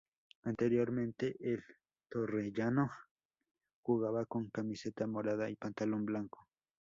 [0.45, 1.63] Anteriormente, el
[2.09, 2.89] Torrellano
[3.83, 6.47] jugaba con camiseta morada y pantalón blanco.